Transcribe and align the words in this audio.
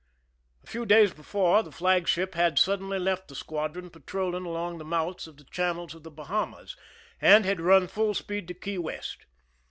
A 0.63 0.67
few 0.67 0.83
days 0.87 1.13
before, 1.13 1.61
the 1.61 1.71
flagship 1.71 2.33
had 2.33 2.57
suddenly 2.57 2.97
left 2.97 3.27
the 3.27 3.35
squadron 3.35 3.91
patrolling 3.91 4.47
along 4.47 4.79
the 4.79 4.83
mouths 4.83 5.27
of 5.27 5.37
the 5.37 5.43
channels 5.43 5.93
of 5.93 6.01
the 6.01 6.09
Bahamas, 6.09 6.75
and 7.21 7.45
had 7.45 7.61
run 7.61 7.85
full 7.85 8.15
speed 8.15 8.47
to 8.47 8.55
Key 8.55 8.79
West. 8.79 9.27